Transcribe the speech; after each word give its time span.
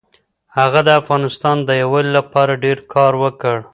هغه 0.57 0.79
د 0.87 0.89
افغانستان 1.01 1.57
د 1.63 1.69
یووالي 1.81 2.11
لپاره 2.19 2.61
ډېر 2.63 2.77
کار 2.93 3.13
وکړ. 3.23 3.57